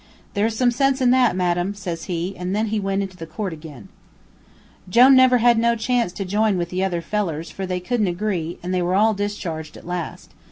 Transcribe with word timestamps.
"'There's 0.33 0.55
some 0.55 0.71
sense 0.71 0.99
in 0.99 1.11
that, 1.11 1.35
madam,' 1.35 1.75
says 1.75 2.05
he, 2.05 2.35
an' 2.35 2.53
then 2.53 2.69
he 2.69 2.79
went 2.79 3.03
into 3.03 3.23
court 3.23 3.53
ag'in. 3.53 3.87
"Jone 4.89 5.15
never 5.15 5.37
had 5.37 5.59
no 5.59 5.75
chance 5.75 6.11
to 6.13 6.25
jine 6.25 6.53
in 6.53 6.57
with 6.57 6.69
the 6.71 6.83
other 6.83 7.01
fellers, 7.03 7.51
for 7.51 7.67
they 7.67 7.79
couldn't 7.79 8.07
agree, 8.07 8.57
an' 8.63 8.71
they 8.71 8.81
were 8.81 8.95
all 8.95 9.13
discharged, 9.13 9.77
at 9.77 9.85
last. 9.85 10.31